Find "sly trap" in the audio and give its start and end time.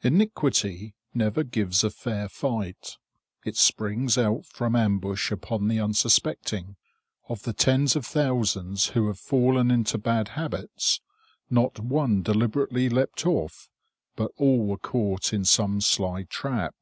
15.82-16.74